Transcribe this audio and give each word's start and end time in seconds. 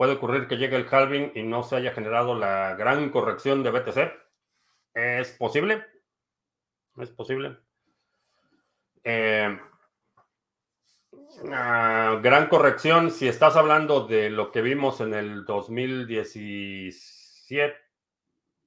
puede 0.00 0.14
ocurrir 0.14 0.48
que 0.48 0.56
llegue 0.56 0.76
el 0.76 0.88
halving 0.90 1.32
y 1.34 1.42
no 1.42 1.62
se 1.62 1.76
haya 1.76 1.92
generado 1.92 2.34
la 2.34 2.74
gran 2.74 3.10
corrección 3.10 3.62
de 3.62 3.70
BTC. 3.70 4.10
Es 4.94 5.32
posible. 5.32 5.84
Es 6.96 7.10
posible. 7.10 7.58
Eh, 9.04 9.60
gran 11.42 12.48
corrección, 12.48 13.10
si 13.10 13.28
estás 13.28 13.56
hablando 13.56 14.06
de 14.06 14.30
lo 14.30 14.50
que 14.50 14.62
vimos 14.62 15.02
en 15.02 15.12
el 15.12 15.44
2017, 15.44 17.76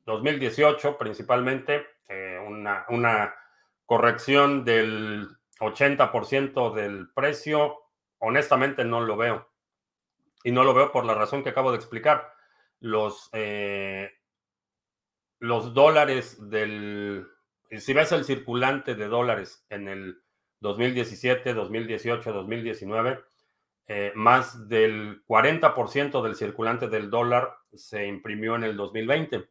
2018 0.06 1.00
principalmente, 1.00 1.84
eh, 2.09 2.38
una, 2.48 2.86
una 2.90 3.34
corrección 3.88 4.64
del 4.64 5.30
80% 5.59 6.76
del 6.76 7.12
precio, 7.12 7.80
honestamente 8.20 8.86
no 8.86 9.02
lo 9.02 9.18
veo. 9.18 9.52
Y 10.44 10.52
no 10.52 10.64
lo 10.64 10.74
veo 10.74 10.92
por 10.92 11.06
la 11.06 11.16
razón 11.16 11.44
que 11.44 11.50
acabo 11.50 11.72
de 11.72 11.78
explicar. 11.78 12.34
Los, 12.80 13.30
eh, 13.34 14.12
los 15.40 15.74
dólares 15.74 16.38
del... 16.50 17.28
Si 17.72 17.94
ves 17.94 18.12
el 18.12 18.26
circulante 18.26 18.94
de 18.94 19.08
dólares 19.08 19.66
en 19.70 19.88
el 19.88 20.22
2017, 20.60 21.54
2018, 21.54 22.34
2019, 22.34 23.24
más 24.16 24.68
del 24.70 25.26
40% 25.26 26.22
del 26.22 26.36
circulante 26.36 26.88
del 26.88 27.10
dólar 27.10 27.56
se 27.73 28.06
imprimió 28.06 28.56
en 28.56 28.64
el 28.64 28.78
2020. 28.78 29.50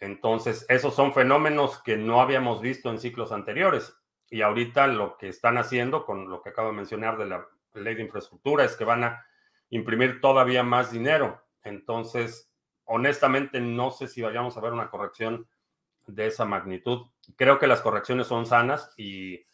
Entonces, 0.00 0.66
esos 0.68 0.94
son 0.94 1.12
fenómenos 1.12 1.80
que 1.82 1.96
no 1.96 2.20
habíamos 2.20 2.60
visto 2.60 2.90
en 2.90 2.98
ciclos 2.98 3.32
anteriores. 3.32 3.96
Y 4.30 4.42
ahorita 4.42 4.86
lo 4.86 5.16
que 5.16 5.28
están 5.28 5.58
haciendo 5.58 6.04
con 6.04 6.28
lo 6.28 6.42
que 6.42 6.50
acabo 6.50 6.68
de 6.68 6.76
mencionar 6.76 7.18
de 7.18 7.26
la 7.26 7.46
ley 7.74 7.94
de 7.94 8.02
infraestructura 8.02 8.64
es 8.64 8.76
que 8.76 8.84
van 8.84 9.04
a 9.04 9.26
imprimir 9.72 10.20
todavía 10.20 10.62
más 10.62 10.92
dinero. 10.92 11.42
Entonces, 11.64 12.52
honestamente, 12.84 13.58
no 13.58 13.90
sé 13.90 14.06
si 14.06 14.20
vayamos 14.20 14.56
a 14.56 14.60
ver 14.60 14.72
una 14.72 14.90
corrección 14.90 15.48
de 16.06 16.26
esa 16.26 16.44
magnitud. 16.44 17.06
Creo 17.36 17.58
que 17.58 17.66
las 17.66 17.80
correcciones 17.80 18.26
son 18.26 18.44
sanas 18.44 18.92
y, 18.96 19.44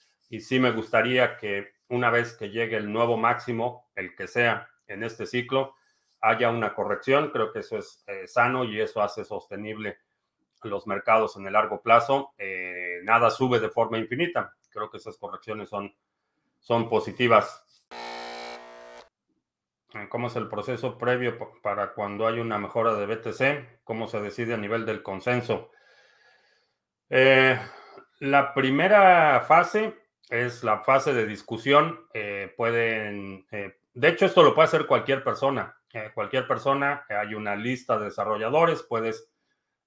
sí 0.41 0.58
me 0.58 0.72
gustaría 0.72 1.36
que 1.36 1.69
una 1.88 2.10
vez 2.10 2.34
que 2.34 2.50
llegue 2.50 2.77
el 2.77 2.92
nuevo 2.92 3.16
máximo, 3.16 3.88
el 3.94 4.14
que 4.16 4.27
sea 4.27 4.69
en 4.88 5.05
este 5.05 5.25
ciclo, 5.25 5.75
haya 6.20 6.50
una 6.50 6.75
corrección. 6.75 7.30
Creo 7.30 7.53
que 7.53 7.60
eso 7.60 7.78
es 7.78 8.03
eh, 8.08 8.27
sano 8.27 8.64
y 8.64 8.80
eso 8.80 9.00
hace 9.00 9.25
sostenible 9.25 9.98
los 10.64 10.88
mercados 10.88 11.36
en 11.36 11.47
el 11.47 11.53
largo 11.53 11.80
plazo. 11.80 12.34
Eh, 12.38 12.98
nada 13.05 13.30
sube 13.30 13.60
de 13.60 13.70
forma 13.70 13.98
infinita. 13.98 14.53
Creo 14.70 14.91
que 14.91 14.97
esas 14.97 15.16
correcciones 15.16 15.69
son, 15.69 15.94
son 16.58 16.88
positivas. 16.88 17.64
¿Cómo 20.11 20.27
es 20.27 20.36
el 20.36 20.48
proceso 20.48 20.98
previo 20.98 21.39
para 21.62 21.94
cuando 21.94 22.27
hay 22.27 22.41
una 22.41 22.58
mejora 22.58 22.94
de 22.94 23.06
BTC? 23.06 23.84
¿Cómo 23.84 24.06
se 24.06 24.20
decide 24.20 24.53
a 24.53 24.58
nivel 24.58 24.84
del 24.84 25.03
consenso? 25.03 25.70
Eh, 27.08 27.58
la 28.20 28.53
primera 28.53 29.41
fase 29.41 29.97
es 30.28 30.62
la 30.62 30.81
fase 30.81 31.14
de 31.14 31.27
discusión. 31.27 32.06
Eh, 32.12 32.53
pueden, 32.55 33.47
eh, 33.50 33.78
de 33.94 34.09
hecho, 34.09 34.27
esto 34.27 34.42
lo 34.42 34.55
puede 34.55 34.69
hacer 34.69 34.86
cualquier 34.86 35.25
persona. 35.25 35.75
cualquier 36.14 36.47
persona, 36.47 37.06
hay 37.09 37.34
una 37.34 37.56
lista 37.56 37.98
de 37.98 38.05
desarrolladores, 38.05 38.83
puedes 38.83 39.33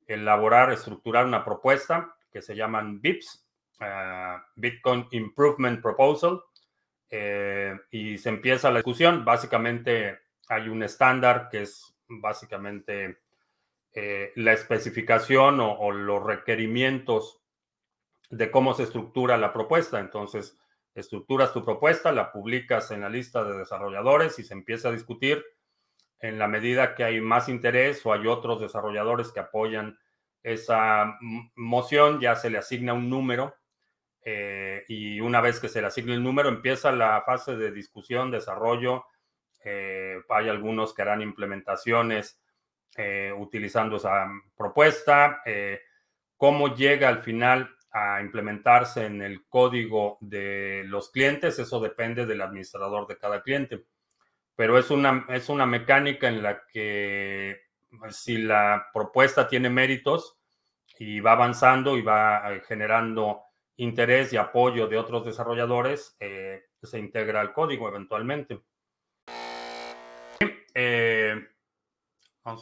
elaborar, 0.08 0.72
estructurar 0.72 1.26
una 1.26 1.46
propuesta 1.46 2.16
que 2.32 2.42
se 2.42 2.56
llaman 2.56 3.00
BIPs, 3.00 3.48
Bitcoin 4.56 5.08
Improvement 5.12 5.80
Proposal. 5.80 6.42
Eh, 7.14 7.78
y 7.92 8.18
se 8.18 8.30
empieza 8.30 8.72
la 8.72 8.78
discusión. 8.78 9.26
Básicamente 9.26 10.20
hay 10.48 10.70
un 10.70 10.82
estándar 10.82 11.50
que 11.50 11.64
es 11.64 11.94
básicamente 12.08 13.20
eh, 13.94 14.32
la 14.36 14.54
especificación 14.54 15.60
o, 15.60 15.92
los 15.92 16.24
requerimientos 16.24 17.42
de 18.30 18.50
cómo 18.50 18.74
se 18.74 18.84
estructura 18.84 19.38
la 19.38 19.52
propuesta. 19.52 20.00
Entonces, 20.00 20.58
estructuras 20.96 21.52
tu 21.52 21.66
propuesta, 21.66 22.14
la 22.14 22.32
publicas 22.32 22.92
en 22.92 23.02
la 23.02 23.10
lista 23.10 23.44
de 23.44 23.58
desarrolladores 23.58 24.40
y 24.40 24.44
se 24.46 24.54
empieza 24.54 24.88
a 24.88 24.94
discutir 24.94 25.44
en 26.20 26.40
la 26.40 26.48
medida 26.48 26.96
que 26.96 27.04
hay 27.04 27.20
más 27.20 27.50
interés 27.50 28.06
o 28.06 28.14
hay 28.14 28.28
otros 28.28 28.62
desarrolladores 28.62 29.32
que 29.32 29.42
apoyan 29.42 30.00
esa 30.44 31.18
moción, 31.56 32.20
ya 32.22 32.36
se 32.36 32.50
le 32.50 32.58
asigna 32.58 32.94
un 32.94 33.10
número 33.10 33.56
eh, 34.24 34.84
y 34.88 35.20
una 35.20 35.42
vez 35.42 35.60
que 35.60 35.70
se 35.70 35.82
le 35.82 35.88
asigne 35.88 36.14
el 36.14 36.24
número, 36.24 36.50
empieza 36.50 36.92
la 36.92 37.22
fase 37.26 37.56
de 37.56 37.72
discusión, 37.72 38.32
desarrollo. 38.32 39.06
Eh, 39.64 40.18
hay 40.30 40.50
algunos 40.50 40.94
que 40.94 41.02
harán 41.02 41.22
implementaciones 41.22 42.40
eh, 42.96 43.34
utilizando 43.36 43.98
esa 43.98 44.28
propuesta. 44.56 45.42
cómo 46.38 46.76
llega 46.76 47.08
al 47.08 47.22
final 47.22 47.76
a 47.92 48.22
implementarse 48.22 49.06
en 49.06 49.22
el 49.22 49.46
código 49.48 50.18
de 50.22 50.84
los 50.86 51.12
clientes, 51.12 51.60
eso 51.60 51.80
depende 51.80 52.26
del 52.26 52.42
administrador 52.42 53.08
de 53.08 53.18
cada 53.18 53.42
cliente. 53.42 53.84
Pero 54.56 54.78
es 54.78 54.92
una, 54.92 55.26
es 55.30 55.50
una 55.50 55.66
mecánica 55.66 56.28
en 56.28 56.42
la 56.42 56.64
que 56.66 57.62
pues, 58.00 58.18
si 58.18 58.38
la 58.38 58.88
propuesta 58.94 59.48
tiene 59.48 59.70
méritos 59.70 60.38
y 61.00 61.20
va 61.20 61.34
avanzando 61.34 61.98
y 61.98 62.02
va 62.02 62.62
generando 62.68 63.51
interés 63.78 64.34
y 64.34 64.38
apoyo 64.38 64.88
de 64.88 64.98
otros 64.98 65.26
desarrolladores, 65.26 66.16
eh, 66.20 66.66
se 66.82 67.00
integra 67.00 67.42
al 67.42 67.54
código 67.54 67.88
eventualmente. 67.88 68.62
Eh, 70.74 71.48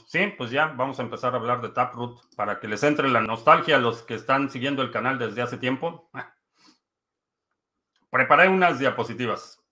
sí, 0.07 0.33
pues 0.37 0.51
ya 0.51 0.67
vamos 0.67 0.99
a 0.99 1.03
empezar 1.03 1.33
a 1.33 1.37
hablar 1.37 1.61
de 1.61 1.69
Taproot 1.69 2.35
para 2.35 2.59
que 2.59 2.67
les 2.67 2.83
entre 2.83 3.09
la 3.09 3.21
nostalgia 3.21 3.75
a 3.75 3.79
los 3.79 4.01
que 4.03 4.15
están 4.15 4.49
siguiendo 4.49 4.81
el 4.81 4.91
canal 4.91 5.19
desde 5.19 5.41
hace 5.41 5.57
tiempo. 5.57 6.09
Preparé 8.09 8.47
unas 8.47 8.79
diapositivas. 8.79 9.63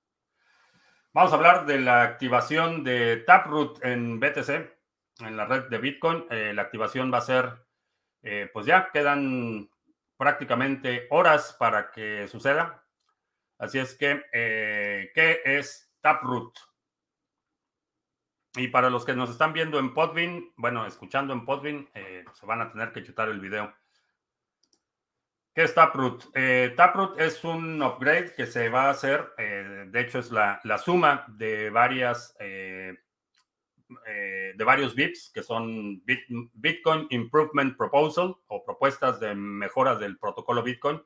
Vamos 1.13 1.31
a 1.31 1.35
hablar 1.35 1.65
de 1.65 1.79
la 1.79 2.03
activación 2.03 2.83
de 2.83 3.17
Taproot 3.17 3.83
en 3.83 4.19
BTC, 4.19 4.49
en 5.21 5.35
la 5.35 5.45
red 5.45 5.63
de 5.69 5.77
Bitcoin. 5.79 6.25
Eh, 6.29 6.51
la 6.53 6.61
activación 6.61 7.11
va 7.11 7.17
a 7.17 7.21
ser, 7.21 7.65
pues 8.53 8.65
ya 8.65 8.91
quedan 8.91 9.69
prácticamente 10.17 11.07
horas 11.11 11.55
para 11.57 11.91
que 11.91 12.28
suceda. 12.28 12.83
Así 13.57 13.79
es 13.79 13.95
que, 13.95 14.23
eh, 14.33 15.11
¿qué 15.13 15.41
es 15.45 15.91
Taproot? 16.01 16.57
Y 18.56 18.67
para 18.69 18.89
los 18.89 19.06
que 19.06 19.16
nos 19.16 19.29
están 19.29 19.53
viendo 19.53 19.79
en 19.79 19.94
Podbean, 19.94 20.51
bueno, 20.57 20.85
escuchando 20.85 21.33
en 21.33 21.45
Podbean, 21.45 21.89
eh, 21.94 22.25
se 22.33 22.45
van 22.45 22.61
a 22.61 22.72
tener 22.72 22.91
que 22.91 23.03
chutar 23.03 23.29
el 23.29 23.39
video. 23.39 23.73
¿Qué 25.53 25.63
es 25.63 25.73
Taproot? 25.73 26.29
Eh, 26.35 26.73
Taproot 26.75 27.19
es 27.19 27.44
un 27.44 27.81
upgrade 27.81 28.33
que 28.35 28.45
se 28.45 28.69
va 28.69 28.85
a 28.85 28.89
hacer, 28.91 29.33
de 29.35 30.00
hecho 30.00 30.19
es 30.19 30.31
la, 30.31 30.59
la 30.63 30.77
suma 30.77 31.25
de 31.29 31.72
varias 31.72 32.35
eh, 34.05 34.53
de 34.55 34.63
varios 34.63 34.95
VIPs, 34.95 35.31
que 35.33 35.43
son 35.43 36.03
Bitcoin 36.05 37.07
Improvement 37.09 37.77
Proposal 37.77 38.35
o 38.47 38.65
propuestas 38.65 39.19
de 39.19 39.33
mejora 39.35 39.95
del 39.95 40.17
protocolo 40.17 40.63
Bitcoin. 40.63 41.01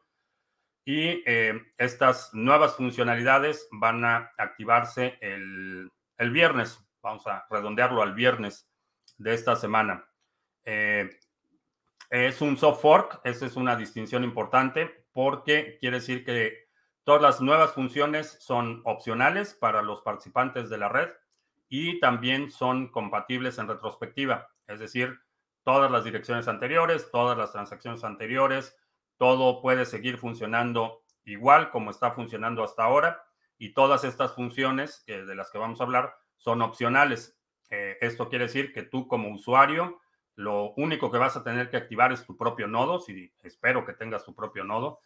Y 0.83 1.23
eh, 1.25 1.61
estas 1.77 2.33
nuevas 2.33 2.75
funcionalidades 2.75 3.67
van 3.71 4.03
a 4.03 4.31
activarse 4.37 5.17
el, 5.21 5.91
viernes. 6.31 6.79
Vamos 7.01 7.25
a 7.27 7.45
redondearlo 7.49 8.01
al 8.01 8.13
viernes 8.13 8.67
de 9.17 9.33
esta 9.33 9.55
semana. 9.55 10.05
Eh, 10.65 11.09
es 12.09 12.41
un 12.41 12.57
soft 12.57 12.81
fork, 12.81 13.21
esa 13.23 13.45
es 13.45 13.55
una 13.55 13.75
distinción 13.75 14.23
importante 14.23 15.05
porque 15.13 15.77
quiere 15.79 15.99
decir 15.99 16.25
que 16.25 16.67
todas 17.03 17.21
las 17.21 17.41
nuevas 17.41 17.73
funciones 17.73 18.37
son 18.39 18.81
opcionales 18.85 19.53
para 19.53 19.81
los 19.81 20.01
participantes 20.01 20.69
de 20.69 20.77
la 20.77 20.89
red 20.89 21.09
y 21.73 22.01
también 22.01 22.51
son 22.51 22.89
compatibles 22.89 23.57
en 23.57 23.69
retrospectiva, 23.69 24.49
es 24.67 24.81
decir, 24.81 25.17
todas 25.63 25.89
las 25.89 26.03
direcciones 26.03 26.49
anteriores, 26.49 27.09
todas 27.11 27.37
las 27.37 27.53
transacciones 27.53 28.03
anteriores, 28.03 28.77
todo 29.15 29.61
puede 29.61 29.85
seguir 29.85 30.17
funcionando 30.17 31.01
igual 31.23 31.71
como 31.71 31.91
está 31.91 32.11
funcionando 32.11 32.61
hasta 32.61 32.83
ahora 32.83 33.23
y 33.57 33.73
todas 33.73 34.03
estas 34.03 34.35
funciones 34.35 35.05
de 35.05 35.33
las 35.33 35.49
que 35.49 35.59
vamos 35.59 35.79
a 35.79 35.85
hablar 35.85 36.13
son 36.35 36.61
opcionales. 36.61 37.39
Eh, 37.69 37.97
esto 38.01 38.27
quiere 38.27 38.47
decir 38.47 38.73
que 38.73 38.83
tú 38.83 39.07
como 39.07 39.29
usuario, 39.33 40.01
lo 40.35 40.73
único 40.73 41.09
que 41.09 41.19
vas 41.19 41.37
a 41.37 41.43
tener 41.43 41.69
que 41.69 41.77
activar 41.77 42.11
es 42.11 42.25
tu 42.25 42.35
propio 42.35 42.67
nodo, 42.67 42.99
si 42.99 43.31
espero 43.43 43.85
que 43.85 43.93
tengas 43.93 44.25
tu 44.25 44.35
propio 44.35 44.65
nodo, 44.65 44.99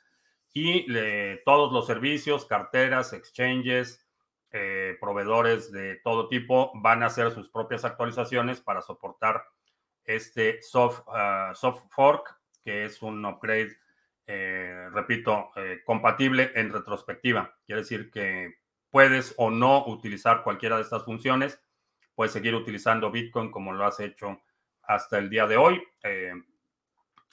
y 0.52 0.88
todos 1.44 1.72
los 1.74 1.86
servicios, 1.86 2.46
carteras, 2.46 3.14
exchanges, 3.14 4.05
eh, 4.58 4.96
proveedores 5.02 5.70
de 5.70 5.98
todo 5.98 6.30
tipo 6.30 6.72
van 6.76 7.04
a 7.04 7.08
hacer 7.08 7.30
sus 7.32 7.50
propias 7.50 7.84
actualizaciones 7.84 8.62
para 8.62 8.82
soportar 8.82 9.44
este 10.06 10.62
soft, 10.62 11.02
ah, 11.08 11.52
soft 11.54 11.84
fork, 11.90 12.40
que 12.64 12.86
es 12.86 13.02
un 13.02 13.26
upgrade, 13.26 13.76
eh, 14.26 14.88
repito, 14.94 15.50
eh, 15.58 15.82
compatible 15.84 16.54
en 16.56 16.72
retrospectiva. 16.72 17.54
Quiere 17.66 17.82
decir 17.82 18.10
que 18.10 18.60
puedes 18.90 19.34
o 19.36 19.52
no 19.52 19.86
utilizar 19.88 20.42
cualquiera 20.42 20.78
de 20.78 20.84
estas 20.84 21.04
funciones, 21.04 21.62
puedes 22.16 22.32
seguir 22.32 22.56
utilizando 22.56 23.12
Bitcoin 23.12 23.52
como 23.52 23.74
lo 23.74 23.86
has 23.86 24.00
hecho 24.00 24.42
hasta 24.84 25.18
el 25.18 25.30
día 25.30 25.48
de 25.48 25.58
hoy. 25.58 25.84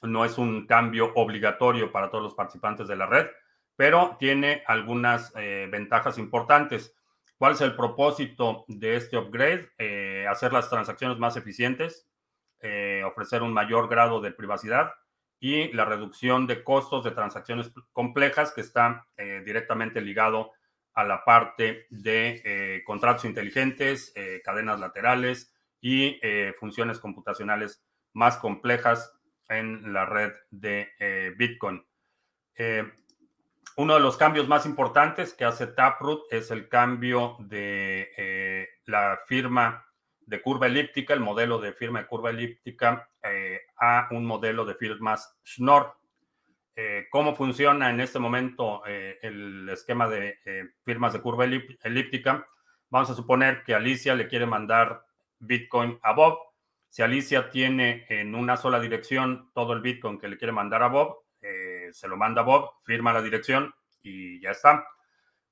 No 0.03 0.25
es 0.25 0.39
un 0.39 0.67
cambio 0.67 1.13
obligatorio 1.15 1.93
para 1.93 2.11
todos 2.11 2.25
los 2.25 2.35
participantes 2.35 2.89
de 2.89 2.97
la 2.97 3.07
red, 3.07 3.29
pero 3.77 4.17
tiene 4.19 4.65
algunas 4.67 5.33
ventajas 5.35 6.19
importantes. 6.19 6.97
¿Cuál 7.43 7.55
es 7.55 7.61
el 7.61 7.75
propósito 7.75 8.65
de 8.69 8.95
este 8.95 9.17
upgrade? 9.17 9.69
Eh, 9.77 10.27
hacer 10.31 10.53
las 10.53 10.71
transacciones 10.71 11.19
más 11.19 11.37
eficientes, 11.37 12.07
ofrecer 13.05 13.43
un 13.43 13.53
mayor 13.53 13.89
grado 13.89 14.21
de 14.21 14.31
privacidad 14.31 14.93
y 15.41 15.73
la 15.73 15.85
reducción 15.85 16.47
de 16.47 16.63
costos 16.63 17.03
de 17.03 17.11
transacciones 17.11 17.73
complejas 17.91 18.53
que 18.53 18.61
está 18.61 19.09
directamente 19.45 20.01
ligado 20.01 20.53
a 20.95 21.03
la 21.03 21.25
parte 21.25 21.89
de 21.91 22.81
contratos 22.87 23.25
inteligentes, 23.25 24.15
cadenas 24.45 24.79
laterales, 24.79 25.53
y 25.83 26.21
eh, 26.23 26.55
funciones 26.59 26.99
computacionales 26.99 27.85
más 28.15 28.39
complejas 28.39 29.13
en 29.49 29.93
la 29.93 30.07
red 30.07 30.33
de 30.51 30.93
eh, 30.99 31.35
Bitcoin. 31.37 31.85
Eh, 33.73 33.83
uno 33.83 33.95
de 33.95 34.01
los 34.01 34.17
cambios 34.17 34.49
más 34.49 34.67
importantes 34.67 35.35
que 35.35 35.45
hace 35.45 35.67
Taproot 35.67 36.25
es 36.31 36.51
el 36.51 36.69
cambio 36.69 37.37
de 37.41 38.69
la 38.87 39.21
firma 39.27 39.87
de 40.27 40.41
curva 40.41 40.67
elíptica, 40.67 41.15
el 41.15 41.21
modelo 41.21 41.59
de 41.59 41.73
firma 41.73 42.01
de 42.01 42.07
curva 42.07 42.31
elíptica, 42.31 43.09
a 43.79 44.09
un 44.11 44.25
modelo 44.25 44.65
de 44.65 44.75
firmas 44.75 45.37
Schnorr. 45.45 45.95
¿Cómo 47.11 47.35
funciona 47.35 47.91
en 47.91 48.01
este 48.01 48.19
momento 48.19 48.83
el 48.87 49.69
esquema 49.69 50.09
de 50.09 50.39
firmas 50.85 51.13
de 51.13 51.21
curva 51.21 51.45
elíptica? 51.45 52.47
Vamos 52.89 53.11
a 53.11 53.15
suponer 53.15 53.63
que 53.65 53.75
Alicia 53.75 54.15
le 54.15 54.29
quiere 54.29 54.47
mandar 54.47 55.05
Bitcoin 55.39 55.99
a 56.03 56.13
Bob. 56.13 56.39
Si 56.89 57.03
Alicia 57.03 57.51
tiene 57.51 58.07
en 58.09 58.35
una 58.35 58.57
sola 58.57 58.79
dirección 58.81 59.51
todo 59.55 59.73
el 59.73 59.81
Bitcoin 59.81 60.19
que 60.19 60.29
le 60.29 60.39
quiere 60.39 60.53
mandar 60.53 60.83
a 60.83 60.89
Bob, 60.89 61.17
eh, 61.17 61.32
se 61.93 62.09
lo 62.09 62.17
manda 62.17 62.43
Bob, 62.43 62.71
firma 62.85 63.13
la 63.13 63.23
dirección 63.23 63.75
y 64.03 64.41
ya 64.41 64.51
está. 64.51 64.87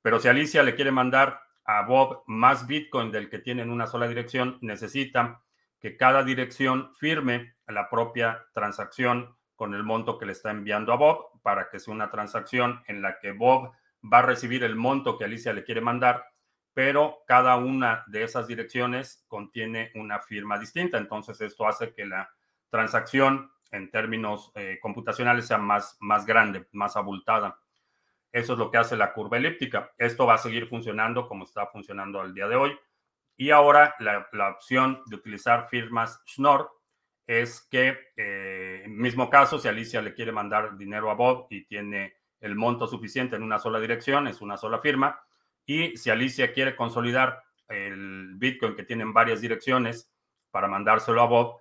Pero 0.03 0.19
si 0.19 0.29
Alicia 0.29 0.63
le 0.63 0.75
quiere 0.75 0.91
mandar 0.91 1.41
a 1.65 1.83
Bob 1.83 2.23
más 2.27 2.67
Bitcoin 2.67 3.13
del 3.13 3.29
que 3.29 3.39
tiene 3.39 3.63
en 3.63 3.71
una 3.71 3.87
sola 3.87 4.09
dirección, 4.09 4.59
necesita 4.61 5.43
que 5.79 5.97
cada 5.97 6.23
dirección 6.23 6.95
firme 6.95 7.55
la 7.67 7.89
propia 7.89 8.47
transacción 8.53 9.37
con 9.57 9.75
el 9.75 9.83
monto 9.83 10.19
que 10.19 10.27
le 10.27 10.33
está 10.33 10.51
enviando 10.51 10.93
a 10.93 10.97
Bob 10.97 11.41
para 11.43 11.69
que 11.69 11.79
sea 11.79 11.95
una 11.95 12.11
transacción 12.11 12.83
en 12.87 13.03
la 13.03 13.19
que 13.19 13.33
Bob 13.33 13.73
va 14.03 14.19
a 14.19 14.23
recibir 14.23 14.65
el 14.65 14.77
monto 14.77 15.17
que 15.17 15.25
Alicia 15.25 15.53
le 15.53 15.65
quiere 15.65 15.81
mandar 15.81 16.31
pero 16.73 17.23
cada 17.27 17.57
una 17.57 18.05
de 18.07 18.23
esas 18.23 18.47
direcciones 18.47 19.25
contiene 19.29 19.91
una 19.95 20.21
firma 20.21 20.59
distinta. 20.59 20.99
Entonces, 20.99 21.41
esto 21.41 21.67
hace 21.67 21.93
que 21.93 22.07
la 22.07 22.31
transacción 22.71 23.51
en 23.71 23.91
términos 23.91 24.53
eh, 24.55 24.79
computacionales 24.81 25.47
sea 25.47 25.59
más, 25.59 25.97
más 26.01 26.27
grande, 26.27 26.67
más 26.73 26.97
abultada. 26.97 27.59
Eso 28.33 28.53
es 28.53 28.59
lo 28.59 28.71
que 28.71 28.79
hace 28.79 28.97
la 28.97 29.13
curva 29.13 29.39
elíptica. 29.39 29.93
Esto 29.99 30.27
va 30.27 30.35
a 30.35 30.39
seguir 30.39 30.69
funcionando 30.69 31.29
como 31.29 31.45
está 31.45 31.67
funcionando 31.67 32.21
al 32.21 32.33
día 32.35 32.49
de 32.49 32.57
hoy. 32.57 32.79
Y 33.37 33.51
ahora 33.51 33.95
la, 33.99 34.51
opción 34.51 35.03
de 35.07 35.17
utilizar 35.17 35.69
firmas 35.69 36.23
Schnorr 36.27 36.71
es 37.27 37.67
que, 37.71 37.97
eh, 38.17 38.83
en 38.85 38.99
mismo 38.99 39.31
caso, 39.31 39.59
si 39.59 39.69
Alicia 39.69 40.03
le 40.03 40.15
quiere 40.15 40.33
mandar 40.33 40.77
dinero 40.77 41.11
a 41.11 41.15
Bob 41.15 41.47
y 41.49 41.65
tiene 41.65 42.15
el 42.41 42.55
monto 42.55 42.87
suficiente 42.87 43.37
en 43.37 43.43
una 43.43 43.59
sola 43.59 43.81
dirección, 43.81 44.27
es 44.27 44.41
una 44.41 44.57
sola 44.57 44.79
firma, 44.81 45.21
y 45.65 45.97
si 45.97 46.11
Alicia 46.11 46.53
quiere 46.53 46.75
consolidar 46.75 47.43
el 47.69 48.35
Bitcoin 48.35 48.75
que 48.75 48.83
tiene 48.83 49.05
en 49.05 49.13
varias 49.13 49.41
direcciones 49.41 50.13
para 50.51 50.69
mandárselo 50.69 51.23
a 51.23 51.27
Bob, 51.27 51.61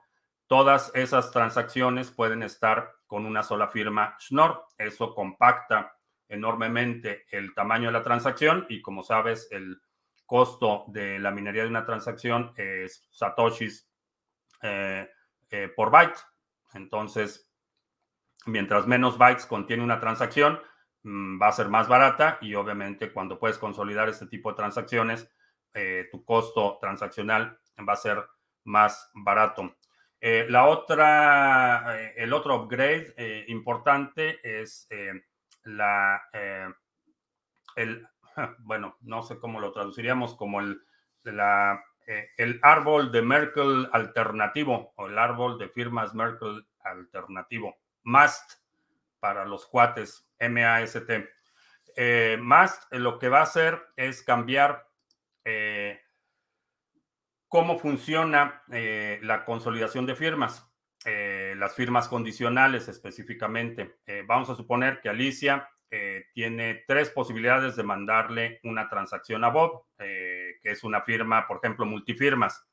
todas 0.50 0.92
esas 0.94 1.32
transacciones 1.32 2.12
pueden 2.12 2.44
estar 2.44 2.92
con 3.08 3.26
una 3.26 3.42
sola 3.42 3.70
firma 3.70 4.18
Schnorr. 4.20 4.66
Eso 4.78 5.16
compacta 5.16 5.96
enormemente 6.28 7.26
el 7.32 7.54
tamaño 7.54 7.88
de 7.88 7.94
la 7.94 8.04
transacción 8.04 8.66
y 8.68 8.82
como 8.82 9.02
sabes, 9.02 9.48
el 9.52 9.82
costo 10.26 10.84
de 10.88 11.20
la 11.20 11.32
minería 11.32 11.64
de 11.64 11.70
una 11.70 11.86
transacción 11.86 12.52
es 12.58 13.08
satoshis 13.12 13.90
eh, 14.62 15.10
eh, 15.50 15.72
por 15.74 15.90
byte. 15.90 16.20
Entonces, 16.74 17.50
mientras 18.46 18.86
menos 18.86 19.18
bytes 19.18 19.46
contiene 19.46 19.84
una 19.84 20.02
transacción, 20.02 20.60
Mm, 21.04 21.42
va 21.42 21.48
a 21.48 21.52
ser 21.54 21.70
más 21.70 21.88
barata 21.88 22.38
y 22.42 22.56
obviamente 22.56 23.14
cuando 23.14 23.40
puedes 23.40 23.58
consolidar 23.58 24.10
este 24.10 24.28
tipo 24.28 24.50
de 24.50 24.58
transacciones, 24.58 25.30
eh, 25.74 26.10
tu 26.12 26.26
costo 26.26 26.78
transaccional 26.82 27.58
va 27.88 27.94
a 27.94 27.96
ser 27.96 28.26
más 28.66 29.10
barato. 29.14 29.76
Eh, 30.22 30.46
la 30.50 30.66
otra, 30.68 31.98
eh, 31.98 32.14
el 32.18 32.34
otro 32.34 32.56
upgrade 32.56 33.46
importante 33.48 34.40
es 34.44 34.88
la, 35.64 36.22
el, 37.76 38.08
bueno, 38.60 38.98
no 39.02 39.24
sé 39.24 39.40
cómo 39.40 39.60
lo 39.60 39.72
traduciríamos 39.72 40.36
como 40.36 40.60
el, 40.60 40.82
la, 41.24 41.84
el 42.38 42.60
árbol 42.64 43.12
de 43.12 43.22
Merkel 43.22 43.90
alternativo 43.94 44.94
o 44.96 45.08
el 45.08 45.18
árbol 45.18 45.58
de 45.58 45.70
firmas 45.70 46.14
Merkel 46.14 46.66
alternativo, 46.84 47.78
MAST 48.04 48.60
para 49.20 49.46
los 49.46 49.66
cuates 49.68 50.28
MAST. 50.40 51.10
Eh, 51.10 51.30
eh, 51.96 52.38
lo 52.92 53.20
que 53.20 53.30
va 53.30 53.40
a 53.40 53.44
hacer 53.44 53.82
es 53.96 54.24
cambiar 54.24 54.88
eh, 55.44 56.00
cómo 57.50 57.78
funciona 57.78 58.64
la 58.68 59.44
consolidación 59.44 60.06
de 60.06 60.16
firmas, 60.16 60.66
las 61.04 61.76
firmas 61.76 62.08
condicionales 62.08 62.88
específicamente. 62.88 63.98
vamos 64.26 64.50
a 64.50 64.56
suponer 64.56 65.02
que 65.02 65.10
Alicia 65.10 65.70
tiene 66.34 66.84
tres 66.88 67.10
posibilidades 67.10 67.76
de 67.76 67.84
mandarle 67.84 68.60
una 68.64 68.88
transacción 68.88 69.44
a 69.44 69.50
Bob, 69.50 69.86
que 69.98 70.60
es 70.64 70.84
una 70.84 71.02
firma, 71.02 71.48
por 71.48 71.58
ejemplo, 71.58 71.86
multifirmas, 71.86 72.66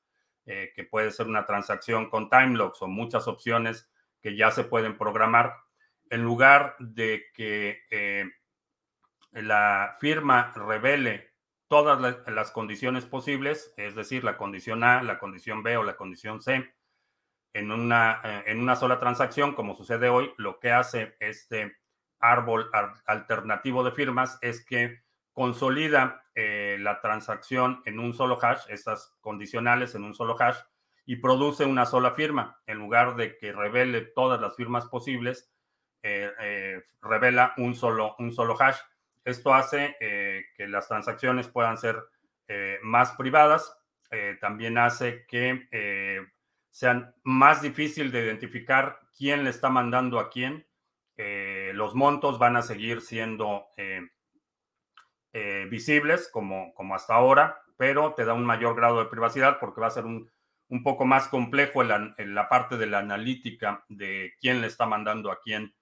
que 0.44 0.88
puede 0.88 1.10
ser 1.10 1.26
una 1.26 1.44
transacción 1.44 2.08
con 2.08 2.30
time 2.30 2.56
locks 2.56 2.80
o 2.82 2.86
muchas 2.86 3.26
opciones 3.26 3.90
que 4.20 4.36
ya 4.36 4.50
se 4.50 4.64
pueden 4.64 4.96
programar 4.96 5.54
en 6.10 6.22
lugar 6.22 6.76
de 6.78 7.26
que 7.34 7.82
eh, 7.90 8.30
la 9.32 9.96
firma 10.00 10.52
revele 10.54 11.34
todas 11.68 12.00
las, 12.26 12.50
condiciones 12.52 13.06
posibles, 13.06 13.74
es 13.76 13.94
decir, 13.94 14.24
la 14.24 14.36
condición 14.36 14.84
A, 14.84 15.02
la 15.02 15.18
condición 15.18 15.62
B 15.62 15.76
o 15.76 15.82
la 15.82 15.96
condición 15.96 16.40
C, 16.40 16.72
en 17.52 17.72
una, 17.72 18.20
eh, 18.22 18.44
en 18.46 18.60
una 18.60 18.76
sola 18.76 19.00
transacción, 19.00 19.54
como 19.54 19.74
sucede 19.74 20.08
hoy, 20.08 20.32
lo 20.36 20.60
que 20.60 20.70
hace 20.70 21.16
este 21.20 21.76
árbol 22.20 22.70
alternativo 23.06 23.84
de 23.84 23.92
firmas 23.92 24.38
es 24.42 24.64
que 24.64 25.02
consolida 25.32 26.24
eh, 26.34 26.76
la 26.80 27.00
transacción 27.00 27.82
en 27.84 27.98
un 27.98 28.14
solo 28.14 28.38
hash, 28.40 28.64
estas 28.68 29.14
condicionales 29.20 29.94
en 29.94 30.04
un 30.04 30.14
solo 30.14 30.36
hash, 30.40 30.56
y 31.04 31.16
produce 31.16 31.64
una 31.64 31.86
sola 31.86 32.12
firma. 32.12 32.60
En 32.66 32.78
lugar 32.78 33.16
de 33.16 33.36
que 33.38 33.52
revele 33.52 34.02
todas 34.02 34.40
las 34.40 34.56
firmas 34.56 34.86
posibles, 34.86 35.52
eh, 36.02 36.82
revela 37.00 37.54
un 37.56 37.74
solo, 37.74 38.16
un 38.18 38.32
solo 38.32 38.56
hash. 38.60 38.76
Esto 39.26 39.52
hace 39.52 39.96
eh, 40.00 40.46
que 40.56 40.66
las 40.66 40.88
transacciones 40.88 41.48
puedan 41.48 41.76
ser 41.76 42.02
más 42.82 43.10
privadas. 43.16 43.76
también 44.40 44.78
hace 44.78 45.26
que 45.26 45.68
sean 46.70 47.12
más 47.24 47.60
difícil 47.60 48.12
de 48.12 48.24
identificar 48.24 49.00
quién 49.18 49.42
le 49.42 49.50
está 49.50 49.68
mandando 49.68 50.20
a 50.20 50.30
quién. 50.30 50.64
los 51.74 51.96
montos 51.96 52.38
van 52.38 52.56
a 52.56 52.62
seguir 52.62 53.00
siendo 53.00 53.66
visibles 55.68 56.28
como, 56.32 56.72
como 56.74 56.94
hasta 56.94 57.14
ahora, 57.14 57.60
pero 57.76 58.14
te 58.14 58.24
da 58.24 58.32
un 58.32 58.46
mayor 58.46 58.76
grado 58.76 59.00
de 59.00 59.10
privacidad 59.10 59.58
porque 59.58 59.80
va 59.80 59.88
a 59.88 59.98
ser 59.98 60.04
un, 60.04 60.30
un 60.68 60.82
poco 60.82 61.04
más 61.04 61.28
complejo 61.28 61.82
en 61.82 62.34
la, 62.34 62.48
parte 62.48 62.76
de 62.76 62.86
la 62.86 62.98
analítica 62.98 63.84
de 63.88 64.34
quién 64.40 64.60
le 64.60 64.66
está 64.66 64.86
mandando 64.86 65.30
a 65.30 65.40
quién 65.40 65.74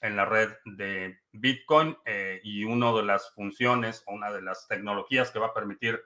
en 0.00 0.16
la 0.16 0.24
red 0.24 0.52
de 0.64 1.18
Bitcoin 1.32 1.96
eh, 2.04 2.40
y 2.42 2.64
una 2.64 2.92
de 2.92 3.02
las 3.02 3.32
funciones 3.34 4.02
o 4.06 4.14
una 4.14 4.30
de 4.30 4.42
las 4.42 4.66
tecnologías 4.68 5.30
que 5.30 5.38
va 5.38 5.48
a 5.48 5.54
permitir 5.54 6.02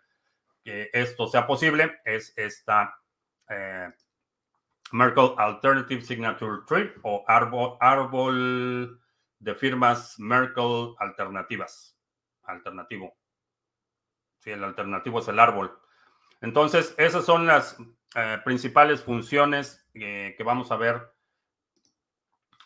que 0.62 0.90
esto 0.92 1.26
sea 1.26 1.46
posible 1.46 2.00
es 2.04 2.32
esta 2.36 2.94
eh, 3.48 3.90
Merkle 4.92 5.34
Alternative 5.38 6.02
Signature 6.02 6.62
Tree 6.66 6.92
o 7.02 7.24
árbol, 7.26 7.76
árbol 7.80 9.00
de 9.38 9.54
firmas 9.54 10.18
Merkle 10.18 10.94
alternativas. 10.98 11.96
Alternativo. 12.44 13.16
Sí, 14.38 14.50
el 14.50 14.64
alternativo 14.64 15.20
es 15.20 15.28
el 15.28 15.38
árbol. 15.38 15.78
Entonces, 16.40 16.94
esas 16.98 17.24
son 17.24 17.46
las 17.46 17.76
eh, 18.16 18.38
principales 18.44 19.02
funciones 19.02 19.86
que 19.92 20.42
vamos 20.44 20.72
a 20.72 20.76
ver 20.76 21.12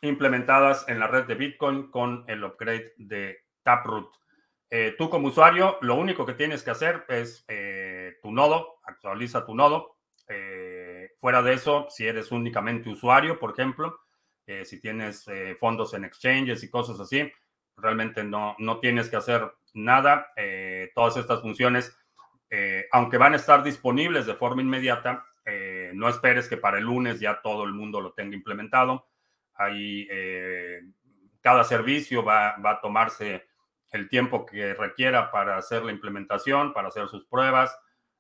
implementadas 0.09 0.89
en 0.89 0.99
la 0.99 1.07
red 1.07 1.25
de 1.25 1.35
Bitcoin 1.35 1.91
con 1.91 2.25
el 2.29 2.45
upgrade 2.45 2.93
de 2.97 3.45
Taproot. 3.63 4.11
Eh, 4.71 4.95
tú 4.99 5.09
como 5.09 5.29
usuario, 5.29 5.79
lo 5.83 5.95
único 5.95 6.27
que 6.27 6.35
tienes 6.35 6.63
que 6.63 6.71
hacer 6.71 7.05
es 7.09 7.47
tu 8.23 8.33
nodo, 8.33 8.81
actualiza 8.85 9.47
tu 9.47 9.55
nodo. 9.55 9.97
fuera 11.21 11.43
de 11.43 11.53
eso, 11.53 11.87
si 11.91 12.07
eres 12.07 12.33
únicamente 12.33 12.89
usuario, 12.89 13.39
por 13.39 13.53
ejemplo, 13.53 13.99
si 14.65 14.81
tienes 14.81 15.27
fondos 15.61 15.95
en 15.95 16.05
exchanges 16.05 16.63
y 16.65 16.71
cosas 16.71 16.99
así, 16.99 17.31
realmente 17.77 18.25
no, 18.25 18.57
no 18.59 18.81
tienes 18.81 19.09
que 19.09 19.17
hacer 19.17 19.53
nada. 19.75 20.27
todas 20.95 21.17
estas 21.17 21.41
funciones, 21.41 21.97
aunque 22.91 23.19
van 23.19 23.35
a 23.35 23.37
estar 23.37 23.63
disponibles 23.63 24.27
de 24.27 24.35
forma 24.35 24.63
inmediata, 24.63 25.25
no 25.93 26.09
esperes 26.09 26.49
que 26.49 26.57
para 26.57 26.79
el 26.79 26.85
lunes 26.85 27.21
ya 27.21 27.41
todo 27.43 27.65
el 27.65 27.73
mundo 27.73 28.01
lo 28.01 28.13
tenga 28.13 28.35
implementado. 28.35 29.07
Ahí 29.57 30.07
eh, 30.11 30.81
cada 31.41 31.65
servicio 31.65 32.25
va, 32.25 32.57
a 32.57 32.81
tomarse 32.81 33.47
el 33.91 34.09
tiempo 34.09 34.45
que 34.45 34.75
requiera 34.75 35.31
para 35.31 35.57
hacer 35.57 35.85
la 35.85 35.93
implementación, 35.93 36.73
para 36.73 36.89
hacer 36.89 37.09
sus 37.09 37.27
pruebas. 37.27 37.77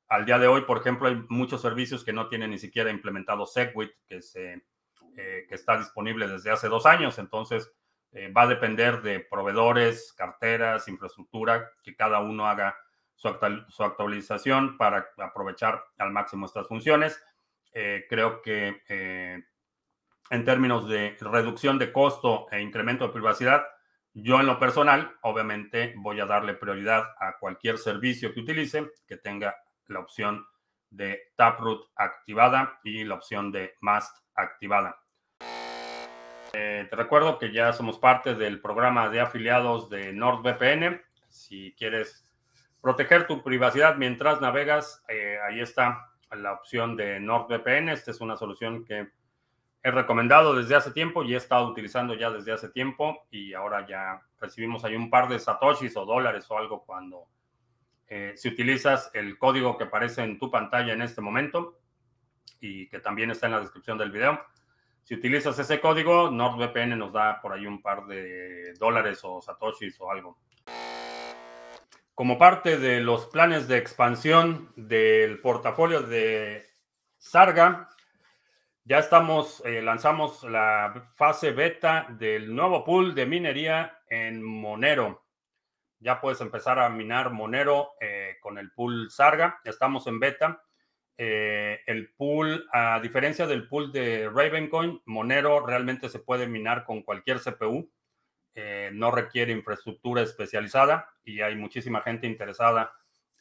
Al 0.08 0.24
día 0.26 0.38
de 0.38 0.46
hoy, 0.46 0.62
por 0.62 0.78
ejemplo, 0.78 1.08
hay 1.08 1.24
muchos 1.28 1.62
servicios 1.62 2.04
que 2.04 2.12
no 2.12 2.28
tienen 2.28 2.50
ni 2.50 2.58
siquiera 2.58 2.90
implementado 2.90 3.46
Segwit, 3.46 3.90
que, 4.06 4.22
se, 4.22 4.62
eh, 5.16 5.46
que 5.48 5.54
está 5.54 5.76
disponible 5.78 6.28
desde 6.28 6.50
hace 6.50 6.68
dos 6.68 6.86
años. 6.86 7.18
Entonces, 7.18 7.72
eh, 8.12 8.30
va 8.30 8.42
a 8.42 8.46
depender 8.46 9.02
de 9.02 9.18
proveedores, 9.18 10.12
carteras, 10.12 10.86
infraestructura, 10.86 11.72
que 11.82 11.96
cada 11.96 12.20
uno 12.20 12.46
haga 12.46 12.76
su, 13.16 13.28
actualización 13.28 14.76
para 14.76 15.08
aprovechar 15.18 15.82
al 15.98 16.12
máximo 16.12 16.46
estas 16.46 16.68
funciones. 16.68 17.20
creo 18.08 18.40
que 18.42 19.44
en 20.30 20.44
términos 20.44 20.88
de 20.88 21.16
reducción 21.20 21.78
de 21.78 21.92
costo 21.92 22.46
e 22.50 22.60
incremento 22.60 23.06
de 23.06 23.12
privacidad, 23.12 23.64
yo 24.14 24.38
en 24.38 24.46
lo 24.46 24.58
personal, 24.58 25.16
obviamente, 25.22 25.92
voy 25.96 26.20
a 26.20 26.26
darle 26.26 26.54
prioridad 26.54 27.02
a 27.18 27.36
cualquier 27.38 27.78
servicio 27.78 28.32
que 28.32 28.40
utilice 28.40 28.90
que 29.06 29.16
tenga 29.16 29.56
la 29.88 29.98
opción 29.98 30.46
de 30.88 31.32
Taproot 31.36 31.90
activada 31.96 32.78
y 32.84 33.02
la 33.02 33.16
opción 33.16 33.50
de 33.50 33.74
Mast 33.80 34.16
activada. 34.34 34.96
Eh, 36.52 36.86
te 36.88 36.96
recuerdo 36.96 37.38
que 37.38 37.52
ya 37.52 37.72
somos 37.72 37.98
parte 37.98 38.36
del 38.36 38.60
programa 38.60 39.08
de 39.08 39.20
afiliados 39.20 39.90
de 39.90 40.12
NordVPN. 40.12 41.02
Si 41.28 41.74
quieres 41.76 42.30
proteger 42.80 43.26
tu 43.26 43.42
privacidad 43.42 43.96
mientras 43.96 44.40
navegas, 44.40 45.02
eh, 45.08 45.38
ahí 45.48 45.60
está 45.60 46.12
la 46.30 46.52
opción 46.52 46.96
de 46.96 47.18
NordVPN. 47.18 47.88
Esta 47.88 48.12
es 48.12 48.20
una 48.20 48.36
solución 48.36 48.84
que 48.84 49.10
he 49.84 49.90
recomendado 49.90 50.54
desde 50.54 50.74
hace 50.74 50.92
tiempo 50.92 51.22
y 51.22 51.34
he 51.34 51.36
estado 51.36 51.68
utilizando 51.68 52.14
ya 52.14 52.30
desde 52.30 52.52
hace 52.52 52.70
tiempo 52.70 53.26
y 53.30 53.52
ahora 53.52 53.86
ya 53.86 54.22
recibimos 54.40 54.82
ahí 54.82 54.96
un 54.96 55.10
par 55.10 55.28
de 55.28 55.38
satoshis 55.38 55.94
o 55.98 56.06
dólares 56.06 56.46
o 56.48 56.56
algo 56.56 56.82
cuando 56.86 57.26
eh, 58.08 58.32
si 58.34 58.48
utilizas 58.48 59.10
el 59.12 59.36
código 59.36 59.76
que 59.76 59.84
aparece 59.84 60.22
en 60.22 60.38
tu 60.38 60.50
pantalla 60.50 60.94
en 60.94 61.02
este 61.02 61.20
momento 61.20 61.78
y 62.60 62.88
que 62.88 62.98
también 62.98 63.30
está 63.30 63.44
en 63.44 63.52
la 63.52 63.60
descripción 63.60 63.98
del 63.98 64.10
video. 64.10 64.40
Si 65.02 65.16
utilizas 65.16 65.58
ese 65.58 65.78
código, 65.80 66.30
NordVPN 66.30 66.98
nos 66.98 67.12
da 67.12 67.42
por 67.42 67.52
ahí 67.52 67.66
un 67.66 67.82
par 67.82 68.06
de 68.06 68.72
dólares 68.78 69.20
o 69.22 69.42
satoshis 69.42 70.00
o 70.00 70.10
algo. 70.10 70.38
Como 72.14 72.38
parte 72.38 72.78
de 72.78 73.00
los 73.00 73.26
planes 73.26 73.68
de 73.68 73.76
expansión 73.76 74.72
del 74.76 75.42
portafolio 75.42 76.00
de 76.00 76.64
Sarga, 77.18 77.90
ya 78.86 78.98
estamos, 78.98 79.62
eh, 79.64 79.80
lanzamos 79.80 80.42
la 80.44 81.10
fase 81.14 81.52
beta 81.52 82.06
del 82.18 82.54
nuevo 82.54 82.84
pool 82.84 83.14
de 83.14 83.24
minería 83.24 83.98
en 84.08 84.42
Monero. 84.42 85.24
Ya 86.00 86.20
puedes 86.20 86.42
empezar 86.42 86.78
a 86.78 86.90
minar 86.90 87.30
Monero 87.30 87.92
eh, 87.98 88.36
con 88.42 88.58
el 88.58 88.72
pool 88.72 89.10
Sarga. 89.10 89.58
Estamos 89.64 90.06
en 90.06 90.20
beta. 90.20 90.62
Eh, 91.16 91.80
el 91.86 92.12
pool, 92.12 92.68
a 92.72 93.00
diferencia 93.00 93.46
del 93.46 93.68
pool 93.68 93.90
de 93.90 94.28
Ravencoin, 94.28 95.00
Monero 95.06 95.64
realmente 95.64 96.10
se 96.10 96.18
puede 96.18 96.46
minar 96.46 96.84
con 96.84 97.02
cualquier 97.02 97.40
CPU. 97.40 97.90
no 98.92 99.10
requiere 99.10 99.52
infraestructura 99.52 100.22
especializada 100.22 101.08
y 101.24 101.40
hay 101.40 101.56
muchísima 101.56 102.02
gente 102.02 102.26
interesada 102.26 102.92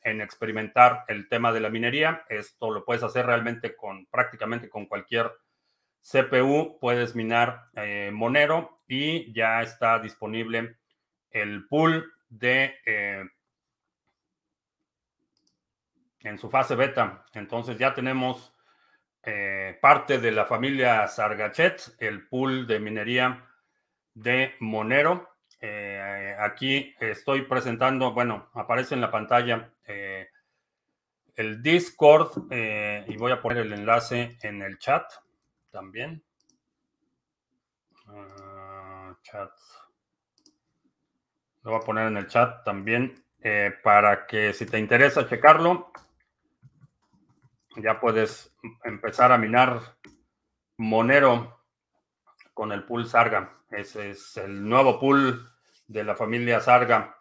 en 0.03 0.21
experimentar 0.21 1.05
el 1.07 1.27
tema 1.27 1.51
de 1.51 1.59
la 1.59 1.69
minería. 1.69 2.25
Esto 2.29 2.71
lo 2.71 2.85
puedes 2.85 3.03
hacer 3.03 3.25
realmente 3.25 3.75
con 3.75 4.05
prácticamente 4.07 4.69
con 4.69 4.85
cualquier 4.85 5.31
CPU. 6.01 6.77
Puedes 6.79 7.15
minar 7.15 7.69
eh, 7.75 8.11
Monero 8.13 8.81
y 8.87 9.33
ya 9.33 9.61
está 9.61 9.99
disponible 9.99 10.77
el 11.31 11.67
pool 11.67 12.13
de 12.29 12.75
eh, 12.85 13.23
en 16.19 16.37
su 16.37 16.49
fase 16.49 16.75
beta. 16.75 17.25
Entonces 17.33 17.77
ya 17.77 17.93
tenemos 17.93 18.53
eh, 19.23 19.77
parte 19.81 20.19
de 20.19 20.31
la 20.31 20.45
familia 20.45 21.07
Sargachet, 21.07 21.95
el 21.99 22.27
pool 22.27 22.67
de 22.67 22.79
minería 22.79 23.45
de 24.13 24.55
Monero. 24.59 25.32
Eh, 25.65 26.35
aquí 26.39 26.93
estoy 26.99 27.43
presentando, 27.43 28.13
bueno, 28.13 28.49
aparece 28.53 28.95
en 28.95 28.99
la 28.99 29.09
pantalla 29.09 29.71
eh, 29.85 30.27
el 31.35 31.63
Discord 31.63 32.47
eh, 32.49 33.05
y 33.07 33.15
voy 33.15 33.31
a 33.31 33.41
poner 33.41 33.59
el 33.59 33.71
enlace 33.71 34.37
en 34.41 34.61
el 34.61 34.77
chat 34.77 35.09
también. 35.71 36.21
Ah, 38.07 39.15
chat. 39.21 39.51
Lo 41.61 41.71
voy 41.71 41.79
a 41.79 41.85
poner 41.85 42.07
en 42.07 42.17
el 42.17 42.27
chat 42.27 42.65
también 42.65 43.23
para 43.83 44.25
que 44.25 44.51
si 44.51 44.65
te 44.65 44.79
interesa 44.79 45.29
checarlo, 45.29 45.93
ya 47.77 48.01
puedes 48.01 48.53
empezar 48.83 49.31
a 49.31 49.37
minar 49.37 49.79
Monero 50.75 51.61
con 52.53 52.73
el 52.73 52.83
pool 52.83 53.07
Sarga. 53.07 53.59
Ese 53.69 54.11
es 54.11 54.35
el 54.37 54.67
nuevo 54.67 54.99
pool 54.99 55.52
de 55.87 56.03
la 56.03 56.15
familia 56.15 56.59
Sarga. 56.59 57.17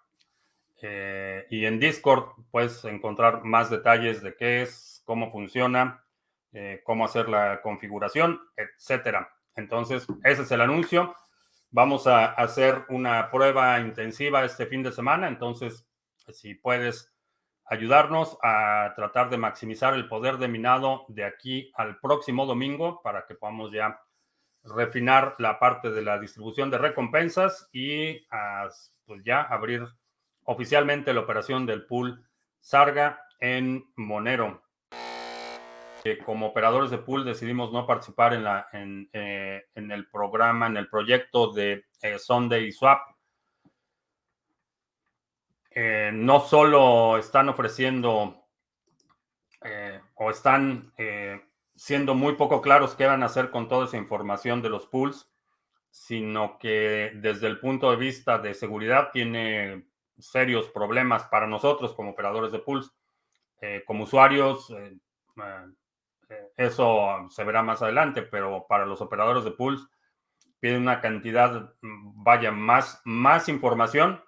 Eh, 0.81 1.47
y 1.51 1.65
en 1.65 1.79
Discord 1.79 2.25
puedes 2.51 2.85
encontrar 2.85 3.45
más 3.45 3.71
detalles 3.71 4.23
de 4.23 4.35
qué 4.35 4.63
es, 4.63 5.03
cómo 5.05 5.31
funciona, 5.31 6.05
eh, 6.53 6.83
cómo 6.85 7.05
hacer 7.05 7.29
la 7.29 7.63
configuración, 7.63 8.41
etcétera. 8.57 9.33
Entonces, 9.55 10.07
ese 10.25 10.43
es 10.43 10.51
el 10.51 10.61
anuncio. 10.61 11.15
Vamos 11.71 12.07
a 12.07 12.27
hacer 12.27 12.85
una 12.89 13.31
prueba 13.31 13.81
intensiva 13.81 14.45
este 14.45 14.67
fin 14.67 14.83
de 14.83 14.93
semana. 14.93 15.29
Entonces, 15.29 15.87
si 16.31 16.55
puedes 16.55 17.13
ayudarnos 17.65 18.37
a 18.43 18.93
tratar 18.97 19.31
de 19.31 19.39
maximizar 19.39 19.95
el 19.95 20.09
poder 20.09 20.37
de 20.39 20.49
minado 20.49 21.07
de 21.09 21.25
aquí 21.25 21.73
al 21.75 21.99
próximo 22.01 22.45
domingo 22.45 23.01
para 23.03 23.25
que 23.25 23.35
podamos 23.35 23.73
ya 23.73 23.99
refinar 24.65 25.35
la 25.39 25.59
parte 25.59 25.91
de 25.91 26.03
la 26.03 26.19
distribución 26.19 26.71
de 26.71 26.79
recompensas 26.79 27.69
y 27.73 28.27
pues 29.05 29.23
ya 29.25 29.43
abrir 29.43 29.87
oficialmente 30.45 31.13
la 31.13 31.21
operación 31.21 31.67
del 31.67 31.87
pool 31.87 32.25
Sarga 32.61 33.27
en 33.41 33.85
Monero. 33.97 34.63
como 36.25 36.47
operadores 36.47 36.91
de 36.91 36.99
pool 36.99 37.25
decidimos 37.25 37.73
no 37.73 37.87
participar 37.87 38.35
en, 38.35 38.45
la, 38.45 38.69
en, 38.73 39.09
eh, 39.13 39.65
el 39.75 40.09
programa, 40.09 40.67
en 40.67 40.77
el 40.77 40.89
proyecto 40.89 41.53
de 41.53 41.85
eh, 42.01 42.19
Sunday 42.19 42.71
Swap. 42.73 43.01
Eh, 45.71 46.11
no 46.13 46.41
solo 46.41 47.17
están 47.19 47.49
ofreciendo 47.49 48.39
o 50.17 50.31
están 50.31 50.93
siendo 51.75 52.15
muy 52.15 52.35
poco 52.35 52.61
claros 52.61 52.95
qué 52.95 53.07
van 53.07 53.23
a 53.23 53.27
hacer 53.27 53.51
con 53.51 53.69
toda 53.69 53.87
esa 53.87 53.97
información 53.97 54.63
de 54.63 54.71
los 54.71 54.87
pools, 54.87 55.31
sino 55.91 56.59
que 56.59 57.13
desde 57.17 57.47
el 57.47 57.61
punto 57.61 57.91
de 57.91 57.97
vista 57.97 58.39
de 58.39 58.55
seguridad 58.55 59.11
tiene 59.13 59.87
serios 60.19 60.69
problemas 60.69 61.25
para 61.25 61.47
nosotros 61.47 61.95
como 61.95 62.11
operadores 62.11 62.53
de 62.53 62.59
pools. 62.61 62.93
Eh, 63.61 63.85
como 63.87 64.05
usuarios, 64.05 64.71
eh, 64.71 64.97
eh, 66.29 66.53
eso 66.57 67.29
se 67.31 67.45
verá 67.45 67.63
más 67.63 67.83
adelante, 67.83 68.23
pero 68.23 68.67
para 68.69 68.87
los 68.87 69.01
operadores 69.01 69.45
de 69.45 69.53
pools 69.53 69.87
piden 70.59 70.83
una 70.83 71.01
cantidad, 71.01 71.75
vaya, 71.81 72.51
más, 72.51 73.01
más 73.05 73.49
información 73.49 74.23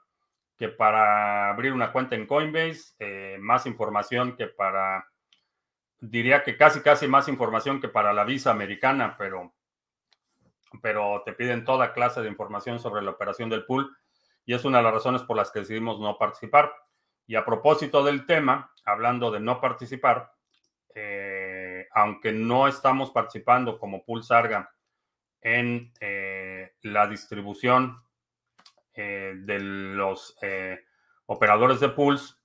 que 0.56 0.68
para 0.68 1.50
abrir 1.50 1.72
una 1.72 1.92
cuenta 1.92 2.14
en 2.14 2.26
Coinbase, 2.26 3.38
más 3.40 3.66
información 3.66 4.36
que 4.36 4.46
para 4.48 5.08
diría 6.00 6.42
que 6.42 6.56
casi, 6.56 6.80
casi 6.80 7.08
más 7.08 7.28
información 7.28 7.80
que 7.80 7.88
para 7.88 8.12
la 8.12 8.24
visa 8.24 8.50
americana, 8.50 9.16
pero, 9.16 9.54
pero 10.82 11.22
te 11.24 11.32
piden 11.32 11.64
toda 11.64 11.92
clase 11.92 12.20
de 12.20 12.28
información 12.28 12.78
sobre 12.78 13.02
la 13.02 13.12
operación 13.12 13.48
del 13.48 13.64
pool 13.64 13.96
y 14.44 14.54
es 14.54 14.64
una 14.64 14.78
de 14.78 14.84
las 14.84 14.94
razones 14.94 15.22
por 15.22 15.36
las 15.36 15.50
que 15.50 15.60
decidimos 15.60 16.00
no 16.00 16.18
participar. 16.18 16.72
Y 17.26 17.36
a 17.36 17.44
propósito 17.44 18.04
del 18.04 18.26
tema, 18.26 18.72
hablando 18.84 19.30
de 19.30 19.40
no 19.40 19.60
participar, 19.60 20.30
eh, 20.94 21.88
aunque 21.92 22.32
no 22.32 22.68
estamos 22.68 23.10
participando 23.10 23.78
como 23.78 24.04
Pool 24.04 24.22
Sarga 24.22 24.70
en 25.40 25.92
eh, 26.00 26.74
la 26.82 27.08
distribución 27.08 28.00
eh, 28.94 29.32
de 29.36 29.58
los 29.58 30.36
operadores 31.26 31.80
de 31.80 31.88
pools, 31.88 32.38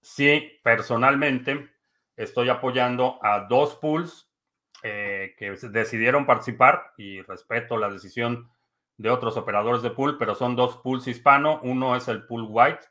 sí, 0.00 0.60
personalmente 0.62 1.70
estoy 2.16 2.48
apoyando 2.48 3.18
a 3.22 3.46
dos 3.48 3.74
pools 3.76 4.30
eh, 4.82 5.34
que 5.38 5.52
decidieron 5.52 6.26
participar 6.26 6.92
y 6.96 7.22
respeto 7.22 7.76
la 7.76 7.88
decisión 7.88 8.50
de 8.96 9.10
otros 9.10 9.36
operadores 9.36 9.82
de 9.82 9.90
pool, 9.90 10.18
pero 10.18 10.34
son 10.34 10.56
dos 10.56 10.76
pools 10.78 11.06
hispano. 11.06 11.60
Uno 11.62 11.96
es 11.96 12.08
el 12.08 12.26
pool 12.26 12.46
white, 12.48 12.84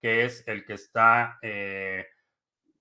que 0.00 0.24
es 0.24 0.46
el 0.48 0.64
que 0.64 0.74
está 0.74 1.38
eh, 1.42 2.06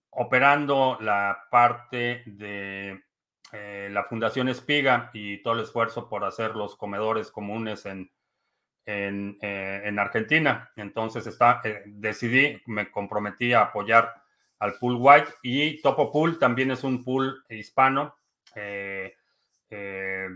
operando 0.09 0.97
la 1.01 1.47
parte 1.51 2.23
de 2.25 3.03
eh, 3.51 3.89
la 3.91 4.03
Fundación 4.05 4.49
Espiga 4.49 5.09
y 5.13 5.41
todo 5.43 5.53
el 5.55 5.61
esfuerzo 5.61 6.09
por 6.09 6.23
hacer 6.23 6.55
los 6.55 6.75
comedores 6.75 7.31
comunes 7.31 7.85
en, 7.85 8.09
en, 8.85 9.37
en 9.41 9.99
Argentina. 9.99 10.71
Entonces 10.75 11.27
está, 11.27 11.61
decidí, 11.85 12.61
me 12.65 12.89
comprometí 12.89 13.53
a 13.53 13.61
apoyar 13.61 14.25
al 14.59 14.75
pool 14.75 14.97
white 14.97 15.29
y 15.43 15.81
Topo 15.81 16.12
Pool 16.12 16.39
también 16.39 16.71
es 16.71 16.83
un 16.83 17.03
pool 17.03 17.43
hispano 17.50 18.15
eh, 18.55 19.13
eh, 19.69 20.27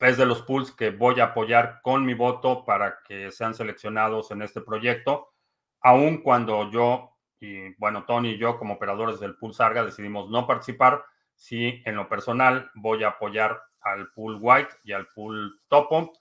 es 0.00 0.16
de 0.16 0.26
los 0.26 0.42
pools 0.42 0.72
que 0.72 0.90
voy 0.90 1.20
a 1.20 1.26
apoyar 1.26 1.80
con 1.82 2.04
mi 2.04 2.14
voto 2.14 2.64
para 2.64 3.00
que 3.06 3.30
sean 3.32 3.54
seleccionados 3.54 4.30
en 4.30 4.42
este 4.42 4.60
proyecto, 4.60 5.32
aun 5.80 6.22
cuando 6.22 6.70
yo 6.70 7.14
y 7.40 7.72
bueno, 7.74 8.04
Tony 8.04 8.30
y 8.30 8.38
yo 8.38 8.58
como 8.58 8.74
operadores 8.74 9.20
del 9.20 9.36
pool 9.36 9.54
Sarga 9.54 9.84
decidimos 9.84 10.28
no 10.28 10.46
participar, 10.46 11.04
si 11.34 11.82
en 11.84 11.94
lo 11.94 12.08
personal 12.08 12.70
voy 12.74 13.04
a 13.04 13.10
apoyar 13.10 13.62
al 13.80 14.10
pool 14.10 14.38
White 14.40 14.74
y 14.82 14.92
al 14.92 15.06
pool 15.08 15.60
Topo. 15.68 16.12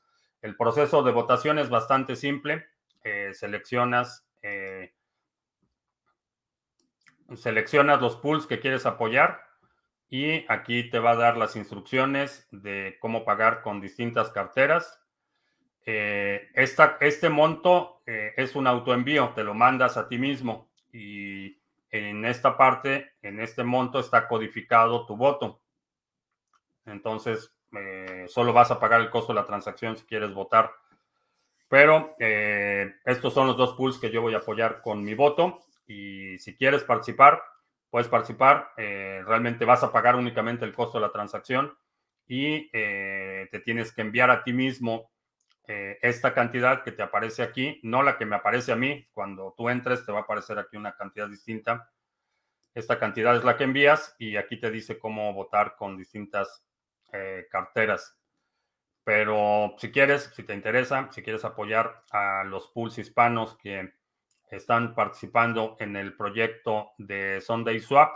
El 0.44 0.56
proceso 0.56 1.02
de 1.02 1.12
votación 1.12 1.58
es 1.58 1.70
bastante 1.70 2.16
simple. 2.16 2.68
Eh, 3.04 3.32
seleccionas, 3.34 4.28
seleccionas 7.36 8.02
los 8.02 8.16
pools 8.16 8.48
que 8.48 8.60
quieres 8.60 8.86
apoyar 8.86 9.48
y 10.10 10.46
aquí 10.48 10.90
te 10.90 11.00
va 11.00 11.12
a 11.12 11.16
dar 11.18 11.38
las 11.38 11.56
instrucciones 11.56 12.48
de 12.52 12.98
cómo 13.02 13.26
pagar 13.26 13.62
con 13.62 13.82
distintas 13.82 14.30
carteras. 14.30 15.02
Eh, 15.86 16.50
este 16.54 17.30
monto 17.30 18.02
eh, 18.06 18.34
es 18.38 18.56
un 18.56 18.68
autoenvío, 18.68 19.30
te 19.30 19.44
lo 19.44 19.54
mandas 19.54 19.98
a 19.98 20.08
ti 20.08 20.18
mismo 20.18 20.70
y 20.92 21.58
en 21.90 22.26
esta 22.26 22.58
parte, 22.58 23.14
en 23.22 23.40
este 23.40 23.64
monto 23.64 24.00
está 24.00 24.28
codificado 24.28 25.06
tu 25.06 25.16
voto. 25.16 25.62
Entonces, 26.86 27.54
eh, 27.74 28.26
solo 28.28 28.54
vas 28.54 28.72
a 28.72 28.80
pagar 28.80 29.02
el 29.02 29.10
costo 29.10 29.34
de 29.34 29.40
la 29.40 29.46
transacción 29.46 29.98
si 29.98 30.06
quieres 30.06 30.34
votar. 30.34 30.72
Pero 31.70 32.16
estos 33.04 33.34
son 33.34 33.48
los 33.48 33.58
dos 33.58 33.74
pools 33.74 33.98
que 33.98 34.10
yo 34.10 34.22
voy 34.22 34.34
a 34.34 34.38
apoyar 34.38 34.82
con 34.82 35.04
mi 35.04 35.14
voto 35.16 35.67
y 35.88 36.38
si 36.39 36.56
quieres 36.56 36.84
participar, 36.84 37.41
puedes 37.89 38.10
participar, 38.10 38.72
eh, 38.77 39.24
realmente 39.25 39.65
vas 39.65 39.84
a 39.84 39.91
pagar 39.91 40.15
únicamente 40.15 40.65
el 40.65 40.74
costo 40.74 40.98
de 40.98 41.06
la 41.06 41.12
transacción 41.12 41.77
y 42.27 42.70
eh, 42.74 43.48
te 43.51 43.60
tienes 43.62 43.94
que 43.94 44.01
enviar 44.01 44.29
a 44.29 44.44
ti 44.44 44.51
mismo 44.53 45.12
eh, 45.67 45.98
esta 46.01 46.34
cantidad 46.34 46.84
que 46.84 46.91
te 46.91 47.03
aparece 47.03 47.41
aquí, 47.44 47.79
no 47.84 48.03
la 48.03 48.17
que 48.17 48.25
me 48.25 48.36
aparece 48.36 48.72
a 48.72 48.75
mí. 48.75 49.08
Cuando 49.13 49.53
tú 49.58 49.70
entres 49.70 50.06
te 50.06 50.12
va 50.12 50.20
a 50.20 50.22
aparecer 50.24 50.60
aquí 50.60 50.77
una 50.77 50.96
cantidad 50.96 51.27
distinta. 51.27 51.89
Esta 52.74 53.00
cantidad 53.00 53.36
es 53.36 53.44
la 53.44 53.58
que 53.58 53.63
envías 53.63 54.15
y 54.20 54.38
aquí 54.38 54.60
te 54.60 54.70
dice 54.70 55.00
cómo 55.00 55.34
votar 55.34 55.75
con 55.75 55.98
distintas 55.98 56.63
carteras. 57.50 58.15
Pero 59.03 59.74
si 59.77 59.89
quieres, 59.91 60.32
si 60.36 60.44
te 60.44 60.53
interesa, 60.53 61.10
si 61.12 61.23
quieres 61.23 61.45
apoyar 61.45 62.04
a 62.12 62.43
los 62.43 62.67
pools 62.67 62.97
hispanos 63.00 63.58
que 63.58 63.93
están 64.50 64.96
participando 64.96 65.76
en 65.80 65.96
el 65.96 66.16
proyecto 66.16 66.92
de 66.98 67.42
Sunday 67.42 67.80
Swap. 67.80 68.12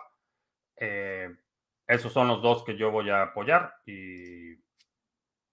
Eh, 0.78 1.30
esos 1.88 2.14
son 2.14 2.28
los 2.28 2.42
dos 2.42 2.64
que 2.64 2.78
yo 2.78 2.92
voy 2.92 3.10
a 3.10 3.24
apoyar 3.24 3.76
y 3.86 4.56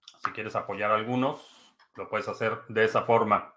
si 0.03 0.31
quieres 0.33 0.55
apoyar 0.55 0.91
algunos, 0.91 1.75
lo 1.95 2.07
puedes 2.07 2.27
hacer 2.27 2.59
de 2.69 2.85
esa 2.85 3.03
forma. 3.03 3.53